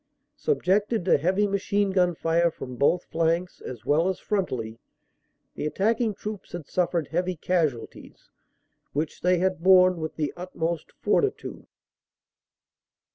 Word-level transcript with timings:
Subjected 0.37 1.05
to 1.05 1.19
heavy 1.19 1.45
machine 1.45 1.91
gun 1.91 2.15
fire 2.15 2.49
from 2.49 2.75
both 2.75 3.03
flanks 3.03 3.61
as 3.63 3.85
well 3.85 4.09
as 4.09 4.17
frontally, 4.19 4.79
the 5.53 5.67
attacking 5.67 6.15
troops 6.15 6.53
had 6.53 6.65
suf 6.65 6.89
fered 6.91 7.09
heavy 7.09 7.35
casualties, 7.35 8.31
which 8.93 9.21
they 9.21 9.37
had 9.37 9.61
borne 9.61 9.97
with 9.97 10.15
the 10.15 10.33
utmost 10.35 10.91
fortitude. 10.91 11.67